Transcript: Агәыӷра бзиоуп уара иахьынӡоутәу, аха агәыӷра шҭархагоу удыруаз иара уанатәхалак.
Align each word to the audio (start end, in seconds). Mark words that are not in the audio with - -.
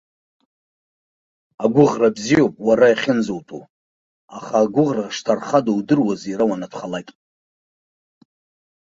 Агәыӷра 1.63 2.09
бзиоуп 2.15 2.55
уара 2.67 2.85
иахьынӡоутәу, 2.89 3.63
аха 4.37 4.55
агәыӷра 4.63 5.05
шҭархагоу 5.15 5.77
удыруаз 5.79 6.21
иара 6.31 6.45
уанатәхалак. 6.49 7.07